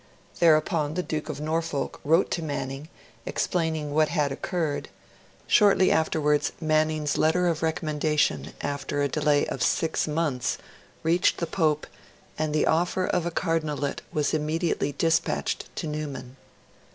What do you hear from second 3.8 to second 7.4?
what had occurred; shortly afterwards, Manning's